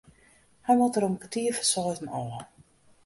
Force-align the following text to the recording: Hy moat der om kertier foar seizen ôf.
Hy 0.65 0.75
moat 0.79 0.95
der 0.95 1.05
om 1.07 1.13
kertier 1.23 1.53
foar 1.57 1.69
seizen 1.73 2.13
ôf. 2.21 2.37